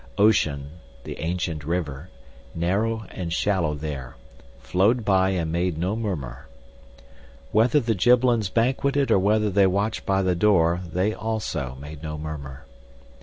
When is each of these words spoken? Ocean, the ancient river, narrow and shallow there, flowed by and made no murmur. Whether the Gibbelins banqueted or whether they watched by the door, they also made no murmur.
Ocean, 0.17 0.79
the 1.03 1.19
ancient 1.19 1.63
river, 1.63 2.09
narrow 2.55 3.05
and 3.11 3.31
shallow 3.31 3.75
there, 3.75 4.15
flowed 4.57 5.05
by 5.05 5.29
and 5.29 5.51
made 5.51 5.77
no 5.77 5.95
murmur. 5.95 6.47
Whether 7.51 7.79
the 7.79 7.93
Gibbelins 7.93 8.49
banqueted 8.49 9.11
or 9.11 9.19
whether 9.19 9.51
they 9.51 9.67
watched 9.67 10.07
by 10.07 10.23
the 10.23 10.33
door, 10.33 10.81
they 10.91 11.13
also 11.13 11.77
made 11.79 12.01
no 12.01 12.17
murmur. 12.17 12.65